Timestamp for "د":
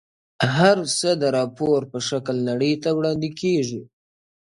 1.21-1.23